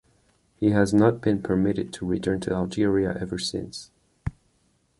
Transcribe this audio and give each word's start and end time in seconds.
He 0.59 0.71
has 0.71 0.95
not 0.95 1.21
been 1.21 1.43
permitted 1.43 1.93
to 1.93 2.07
return 2.07 2.39
to 2.39 2.51
Algeria 2.51 3.15
ever 3.21 3.37
since. 3.37 3.91